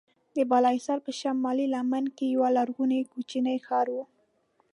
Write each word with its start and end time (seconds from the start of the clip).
د 0.35 0.37
بالاحصار 0.49 0.99
په 1.05 1.11
شمالي 1.19 1.65
لمنه 1.73 2.09
کې 2.17 2.25
یو 2.35 2.43
لرغونی 2.57 3.01
کوچنی 3.13 3.57
ښار 3.65 3.87
و. 3.93 3.95